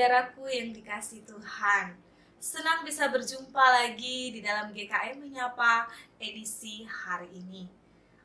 Saudaraku 0.00 0.48
yang 0.48 0.72
dikasih 0.72 1.28
Tuhan, 1.28 1.92
senang 2.40 2.88
bisa 2.88 3.04
berjumpa 3.12 3.60
lagi 3.60 4.32
di 4.32 4.40
dalam 4.40 4.72
GKM 4.72 5.20
Menyapa 5.20 5.92
edisi 6.16 6.88
hari 6.88 7.28
ini. 7.36 7.68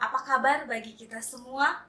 Apa 0.00 0.16
kabar 0.24 0.64
bagi 0.64 0.96
kita 0.96 1.20
semua? 1.20 1.84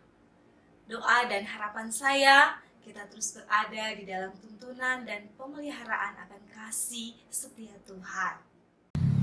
Doa 0.83 1.23
dan 1.31 1.47
harapan 1.47 1.87
saya 1.95 2.59
kita 2.83 3.07
terus 3.07 3.31
berada 3.39 3.95
di 3.95 4.03
dalam 4.03 4.35
tuntunan 4.43 5.07
dan 5.07 5.31
pemeliharaan 5.39 6.27
akan 6.27 6.43
kasih 6.59 7.15
setia 7.31 7.79
Tuhan. 7.87 8.35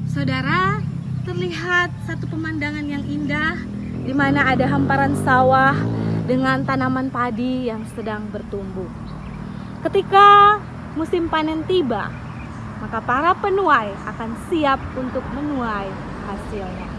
Saudara, 0.09 0.81
terlihat 1.29 1.93
satu 2.09 2.33
pemandangan 2.33 2.89
yang 2.89 3.05
indah 3.05 3.61
di 4.09 4.17
mana 4.17 4.57
ada 4.57 4.65
hamparan 4.73 5.21
sawah 5.21 5.77
dengan 6.25 6.65
tanaman 6.65 7.13
padi 7.13 7.69
yang 7.69 7.85
sedang 7.93 8.33
bertumbuh. 8.33 9.06
Ketika 9.87 10.59
musim 10.99 11.31
panen 11.31 11.63
tiba, 11.63 12.11
maka 12.83 12.99
para 13.07 13.39
penuai 13.39 13.95
akan 14.11 14.35
siap 14.51 14.83
untuk 14.99 15.23
menuai 15.31 15.87
hasilnya. 16.27 16.91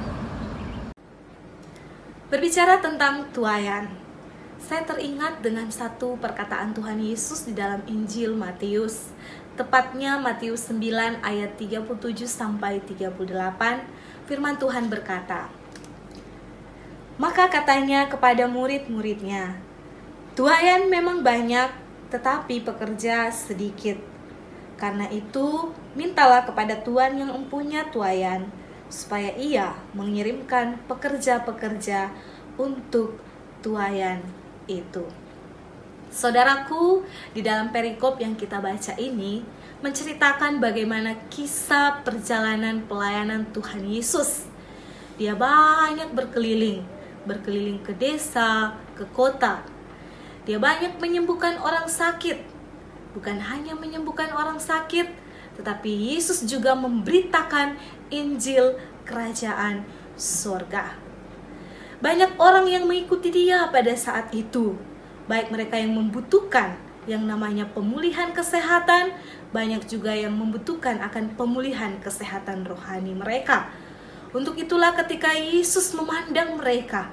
Berbicara 2.31 2.79
tentang 2.79 3.27
tuayan, 3.35 3.91
saya 4.63 4.87
teringat 4.87 5.43
dengan 5.43 5.67
satu 5.67 6.15
perkataan 6.15 6.71
Tuhan 6.71 7.03
Yesus 7.03 7.43
di 7.43 7.59
dalam 7.59 7.83
Injil 7.91 8.39
Matius, 8.39 9.11
tepatnya 9.59 10.15
Matius 10.15 10.71
9 10.71 11.19
ayat 11.27 11.59
37 11.59 11.91
sampai 12.23 12.79
38, 12.87 13.83
firman 14.31 14.55
Tuhan 14.55 14.87
berkata, 14.87 15.51
Maka 17.19 17.51
katanya 17.51 18.07
kepada 18.07 18.47
murid-muridnya, 18.47 19.59
Tuayan 20.39 20.87
memang 20.87 21.19
banyak, 21.25 21.86
tetapi 22.07 22.63
pekerja 22.63 23.31
sedikit. 23.31 23.99
Karena 24.77 25.09
itu, 25.09 25.73
mintalah 25.97 26.45
kepada 26.45 26.77
Tuhan 26.85 27.17
yang 27.17 27.33
mempunyai 27.33 27.89
tuayan, 27.89 28.45
supaya 28.87 29.33
ia 29.35 29.75
mengirimkan 29.91 30.79
pekerja-pekerja 30.87 32.13
untuk 32.55 33.19
tuayan 33.59 34.23
itu. 34.69 35.03
Saudaraku, 36.07 37.03
di 37.35 37.43
dalam 37.43 37.69
perikop 37.73 38.17
yang 38.23 38.39
kita 38.39 38.63
baca 38.63 38.95
ini 38.95 39.43
menceritakan 39.83 40.57
bagaimana 40.57 41.13
kisah 41.27 42.01
perjalanan 42.01 42.81
pelayanan 42.87 43.45
Tuhan 43.51 43.83
Yesus. 43.85 44.47
Dia 45.19 45.35
banyak 45.35 46.15
berkeliling, 46.15 46.81
berkeliling 47.27 47.83
ke 47.83 47.91
desa, 47.93 48.77
ke 48.95 49.03
kota, 49.11 49.61
dia 50.47 50.55
banyak 50.55 50.95
menyembuhkan 51.03 51.59
orang 51.59 51.91
sakit. 51.91 52.39
Bukan 53.11 53.35
hanya 53.35 53.75
menyembuhkan 53.75 54.31
orang 54.31 54.63
sakit, 54.63 55.11
tetapi 55.59 56.15
Yesus 56.15 56.47
juga 56.47 56.71
memberitakan 56.71 57.75
Injil 58.07 58.79
kerajaan 59.03 59.83
surga. 60.15 60.95
Banyak 61.99 62.39
orang 62.39 62.63
yang 62.71 62.87
mengikuti 62.87 63.27
dia 63.27 63.67
pada 63.67 63.91
saat 63.99 64.31
itu, 64.31 64.79
baik 65.27 65.51
mereka 65.51 65.75
yang 65.75 65.91
membutuhkan 65.91 66.87
yang 67.07 67.23
namanya 67.23 67.63
pemulihan 67.71 68.35
kesehatan, 68.35 69.15
banyak 69.55 69.79
juga 69.87 70.11
yang 70.11 70.35
membutuhkan 70.35 70.99
akan 70.99 71.39
pemulihan 71.39 71.95
kesehatan 72.03 72.67
rohani 72.67 73.15
mereka. 73.15 73.71
Untuk 74.35 74.59
itulah 74.59 74.91
ketika 74.91 75.31
Yesus 75.31 75.95
memandang 75.95 76.59
mereka, 76.59 77.07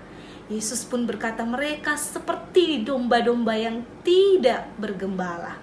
Yesus 0.53 0.84
pun 0.84 1.09
berkata 1.09 1.41
mereka 1.41 1.97
seperti 1.97 2.84
domba-domba 2.84 3.56
yang 3.56 3.81
tidak 4.05 4.69
bergembala. 4.77 5.56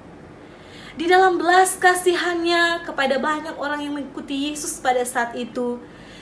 Di 0.98 1.06
dalam 1.06 1.38
belas 1.38 1.78
kasihannya 1.78 2.84
kepada 2.84 3.22
banyak 3.22 3.56
orang 3.62 3.86
yang 3.86 3.94
mengikuti 3.96 4.50
Yesus 4.50 4.82
pada 4.82 5.06
saat 5.06 5.38
itu, 5.38 5.78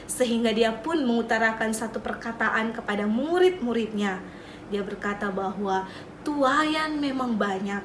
sehingga 0.05 0.51
dia 0.51 0.75
pun 0.75 0.99
mengutarakan 1.07 1.71
satu 1.71 2.03
perkataan 2.03 2.75
kepada 2.75 3.07
murid-muridnya. 3.07 4.19
Dia 4.69 4.83
berkata 4.83 5.31
bahwa 5.31 5.87
tuayan 6.27 6.99
memang 6.99 7.39
banyak, 7.39 7.81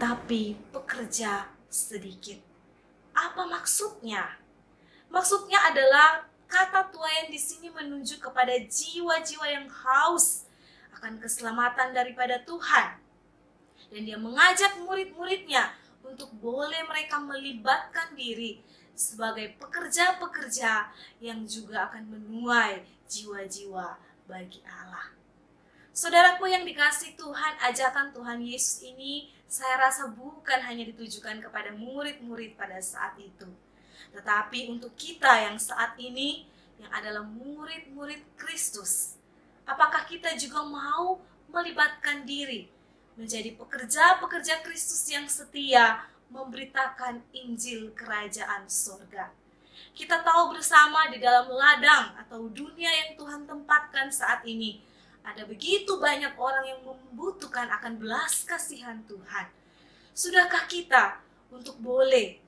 tapi 0.00 0.58
pekerja 0.72 1.52
sedikit. 1.68 2.40
Apa 3.12 3.44
maksudnya? 3.46 4.40
Maksudnya 5.12 5.60
adalah 5.68 6.32
Kata 6.52 6.91
sini 7.42 7.74
menunjuk 7.74 8.22
kepada 8.22 8.54
jiwa-jiwa 8.54 9.46
yang 9.50 9.66
haus 9.66 10.46
akan 10.94 11.18
keselamatan 11.18 11.90
daripada 11.90 12.38
Tuhan. 12.46 13.02
Dan 13.90 14.06
dia 14.06 14.14
mengajak 14.14 14.78
murid-muridnya 14.86 15.74
untuk 16.06 16.30
boleh 16.38 16.86
mereka 16.86 17.18
melibatkan 17.18 18.14
diri 18.14 18.62
sebagai 18.94 19.58
pekerja-pekerja 19.58 20.94
yang 21.18 21.42
juga 21.42 21.90
akan 21.90 22.06
menuai 22.06 22.86
jiwa-jiwa 23.10 23.98
bagi 24.30 24.62
Allah. 24.62 25.10
Saudaraku 25.92 26.48
yang 26.48 26.64
dikasih 26.64 27.18
Tuhan, 27.20 27.60
ajakan 27.68 28.16
Tuhan 28.16 28.40
Yesus 28.40 28.80
ini 28.80 29.28
saya 29.44 29.76
rasa 29.76 30.08
bukan 30.08 30.64
hanya 30.64 30.88
ditujukan 30.88 31.44
kepada 31.44 31.76
murid-murid 31.76 32.56
pada 32.56 32.80
saat 32.80 33.12
itu, 33.20 33.44
tetapi 34.16 34.72
untuk 34.72 34.96
kita 34.96 35.44
yang 35.52 35.60
saat 35.60 35.92
ini 36.00 36.48
yang 36.82 36.90
adalah 36.90 37.22
murid-murid 37.22 38.18
Kristus, 38.34 39.14
apakah 39.62 40.02
kita 40.10 40.34
juga 40.34 40.66
mau 40.66 41.22
melibatkan 41.46 42.26
diri 42.26 42.66
menjadi 43.14 43.54
pekerja-pekerja 43.54 44.66
Kristus 44.66 45.06
yang 45.06 45.30
setia 45.30 46.02
memberitakan 46.34 47.22
Injil 47.30 47.94
Kerajaan 47.94 48.66
Surga? 48.66 49.30
Kita 49.94 50.26
tahu 50.26 50.58
bersama 50.58 51.06
di 51.12 51.22
dalam 51.22 51.46
ladang 51.54 52.18
atau 52.18 52.50
dunia 52.50 52.90
yang 52.90 53.10
Tuhan 53.14 53.46
tempatkan 53.46 54.10
saat 54.10 54.42
ini, 54.42 54.82
ada 55.22 55.46
begitu 55.46 56.02
banyak 56.02 56.34
orang 56.34 56.66
yang 56.66 56.80
membutuhkan 56.82 57.70
akan 57.78 58.02
belas 58.02 58.42
kasihan 58.42 58.98
Tuhan. 59.06 59.46
Sudahkah 60.10 60.66
kita 60.66 61.22
untuk 61.52 61.78
boleh 61.78 62.42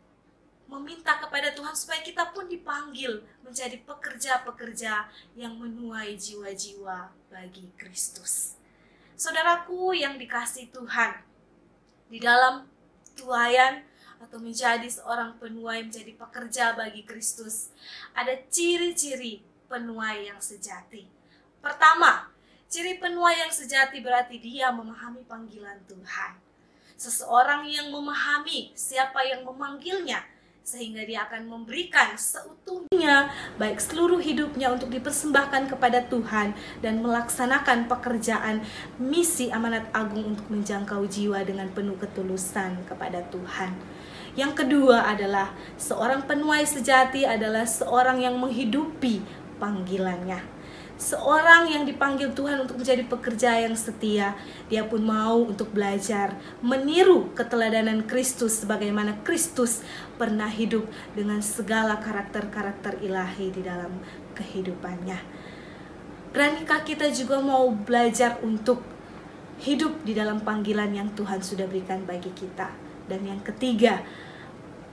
meminta 0.68 1.20
kepada 1.20 1.52
Tuhan 1.52 1.76
supaya 1.76 2.00
kita 2.00 2.32
pun 2.32 2.48
dipanggil 2.48 3.22
menjadi 3.44 3.78
pekerja-pekerja 3.84 5.08
yang 5.36 5.54
menuai 5.60 6.16
jiwa-jiwa 6.16 7.12
bagi 7.28 7.68
Kristus. 7.76 8.56
Saudaraku 9.14 9.94
yang 9.94 10.18
dikasih 10.18 10.74
Tuhan, 10.74 11.22
di 12.10 12.18
dalam 12.18 12.66
tuayan 13.14 13.86
atau 14.18 14.40
menjadi 14.40 14.86
seorang 14.88 15.36
penuai 15.38 15.84
menjadi 15.86 16.16
pekerja 16.16 16.72
bagi 16.74 17.04
Kristus, 17.04 17.70
ada 18.16 18.34
ciri-ciri 18.48 19.44
penuai 19.68 20.32
yang 20.32 20.40
sejati. 20.40 21.06
Pertama, 21.60 22.32
ciri 22.66 22.98
penuai 22.98 23.44
yang 23.44 23.52
sejati 23.52 24.00
berarti 24.00 24.40
dia 24.40 24.72
memahami 24.72 25.22
panggilan 25.28 25.78
Tuhan. 25.86 26.40
Seseorang 26.94 27.66
yang 27.68 27.90
memahami 27.90 28.72
siapa 28.78 29.26
yang 29.26 29.42
memanggilnya, 29.42 30.24
sehingga 30.64 31.04
dia 31.04 31.28
akan 31.28 31.44
memberikan 31.44 32.16
seutuhnya 32.16 33.28
baik 33.60 33.76
seluruh 33.76 34.16
hidupnya 34.16 34.72
untuk 34.72 34.88
dipersembahkan 34.88 35.68
kepada 35.68 36.08
Tuhan 36.08 36.56
dan 36.80 37.04
melaksanakan 37.04 37.84
pekerjaan 37.84 38.64
misi 38.96 39.52
amanat 39.52 39.84
agung 39.92 40.32
untuk 40.32 40.48
menjangkau 40.48 41.04
jiwa 41.04 41.44
dengan 41.44 41.68
penuh 41.68 42.00
ketulusan 42.00 42.80
kepada 42.88 43.20
Tuhan. 43.28 43.76
Yang 44.40 44.64
kedua 44.64 45.04
adalah 45.04 45.52
seorang 45.76 46.24
penuai 46.24 46.64
sejati 46.64 47.28
adalah 47.28 47.68
seorang 47.68 48.24
yang 48.24 48.40
menghidupi 48.40 49.20
panggilannya 49.60 50.63
seorang 50.96 51.70
yang 51.70 51.84
dipanggil 51.84 52.30
Tuhan 52.32 52.62
untuk 52.62 52.78
menjadi 52.78 53.02
pekerja 53.06 53.60
yang 53.66 53.74
setia, 53.74 54.38
dia 54.70 54.82
pun 54.86 55.02
mau 55.02 55.42
untuk 55.42 55.74
belajar 55.74 56.38
meniru 56.62 57.34
keteladanan 57.34 58.06
Kristus 58.06 58.62
sebagaimana 58.62 59.20
Kristus 59.26 59.82
pernah 60.16 60.48
hidup 60.48 60.86
dengan 61.12 61.42
segala 61.42 61.98
karakter-karakter 61.98 63.02
ilahi 63.02 63.50
di 63.50 63.62
dalam 63.66 63.98
kehidupannya. 64.38 65.18
Beranikah 66.34 66.82
kita 66.82 67.10
juga 67.14 67.38
mau 67.38 67.70
belajar 67.70 68.42
untuk 68.42 68.82
hidup 69.62 70.02
di 70.02 70.18
dalam 70.18 70.42
panggilan 70.42 70.90
yang 70.90 71.08
Tuhan 71.14 71.38
sudah 71.42 71.70
berikan 71.70 72.02
bagi 72.02 72.30
kita? 72.34 72.74
Dan 73.06 73.22
yang 73.22 73.38
ketiga, 73.44 74.02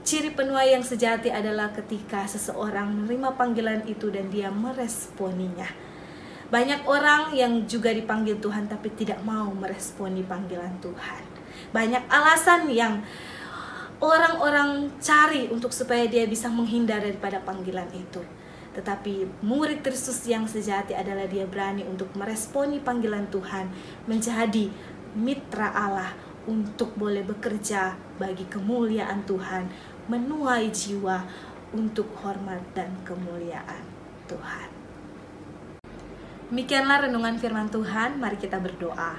Ciri 0.02 0.34
penuai 0.34 0.74
yang 0.74 0.82
sejati 0.82 1.30
adalah 1.30 1.70
ketika 1.70 2.26
seseorang 2.26 2.90
menerima 2.90 3.38
panggilan 3.38 3.86
itu 3.86 4.10
dan 4.10 4.34
dia 4.34 4.50
meresponinya. 4.50 5.91
Banyak 6.52 6.84
orang 6.84 7.32
yang 7.32 7.64
juga 7.64 7.88
dipanggil 7.96 8.36
Tuhan 8.36 8.68
tapi 8.68 8.92
tidak 8.92 9.24
mau 9.24 9.48
meresponi 9.56 10.20
panggilan 10.20 10.76
Tuhan. 10.84 11.24
Banyak 11.72 12.04
alasan 12.12 12.68
yang 12.68 13.00
orang-orang 14.04 14.92
cari 15.00 15.48
untuk 15.48 15.72
supaya 15.72 16.04
dia 16.04 16.28
bisa 16.28 16.52
menghindar 16.52 17.00
daripada 17.00 17.40
panggilan 17.40 17.88
itu. 17.96 18.20
Tetapi 18.76 19.44
murid 19.44 19.80
Kristus 19.80 20.28
yang 20.28 20.44
sejati 20.44 20.92
adalah 20.92 21.24
dia 21.24 21.48
berani 21.48 21.88
untuk 21.88 22.12
meresponi 22.12 22.84
panggilan 22.84 23.32
Tuhan 23.32 23.72
menjadi 24.04 24.68
mitra 25.16 25.72
Allah 25.72 26.12
untuk 26.44 26.96
boleh 26.98 27.22
bekerja 27.22 27.94
bagi 28.20 28.48
kemuliaan 28.50 29.22
Tuhan, 29.28 29.68
menuai 30.10 30.72
jiwa 30.72 31.22
untuk 31.76 32.10
hormat 32.20 32.60
dan 32.74 32.90
kemuliaan 33.06 33.84
Tuhan. 34.26 34.71
Demikianlah 36.52 37.08
renungan 37.08 37.40
firman 37.40 37.72
Tuhan, 37.72 38.20
mari 38.20 38.36
kita 38.36 38.60
berdoa. 38.60 39.16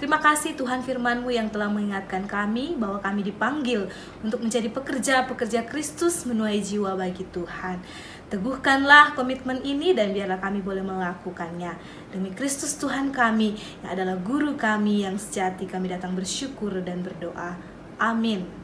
Terima 0.00 0.16
kasih 0.16 0.56
Tuhan 0.56 0.80
firman-Mu 0.80 1.28
yang 1.28 1.52
telah 1.52 1.68
mengingatkan 1.68 2.24
kami 2.24 2.80
bahwa 2.80 2.96
kami 2.96 3.28
dipanggil 3.28 3.92
untuk 4.24 4.40
menjadi 4.40 4.72
pekerja-pekerja 4.72 5.68
Kristus 5.68 6.24
menuai 6.24 6.64
jiwa 6.64 6.96
bagi 6.96 7.28
Tuhan. 7.28 7.76
Teguhkanlah 8.32 9.12
komitmen 9.12 9.60
ini 9.60 9.92
dan 9.92 10.16
biarlah 10.16 10.40
kami 10.40 10.64
boleh 10.64 10.80
melakukannya. 10.80 11.76
Demi 12.08 12.32
Kristus 12.32 12.80
Tuhan 12.80 13.12
kami 13.12 13.52
yang 13.84 13.92
adalah 13.92 14.16
guru 14.16 14.56
kami 14.56 15.04
yang 15.04 15.20
sejati 15.20 15.68
kami 15.68 15.92
datang 15.92 16.16
bersyukur 16.16 16.72
dan 16.80 17.04
berdoa. 17.04 17.60
Amin. 18.00 18.61